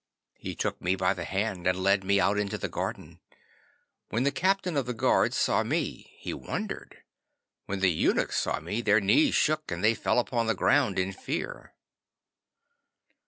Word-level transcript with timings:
'He 0.33 0.55
took 0.55 0.81
me 0.81 0.95
by 0.95 1.13
the 1.13 1.25
hand, 1.25 1.67
and 1.67 1.77
led 1.83 2.03
me 2.03 2.19
out 2.19 2.39
into 2.39 2.57
the 2.57 2.67
garden. 2.67 3.19
When 4.09 4.23
the 4.23 4.31
captain 4.31 4.75
of 4.75 4.87
the 4.87 4.95
guard 4.95 5.31
saw 5.31 5.61
me, 5.61 6.09
he 6.17 6.33
wondered. 6.33 7.03
When 7.67 7.81
the 7.81 7.91
eunuchs 7.91 8.39
saw 8.39 8.59
me, 8.59 8.81
their 8.81 8.99
knees 8.99 9.35
shook 9.35 9.71
and 9.71 9.83
they 9.83 9.93
fell 9.93 10.17
upon 10.17 10.47
the 10.47 10.55
ground 10.55 10.97
in 10.97 11.13
fear. 11.13 11.75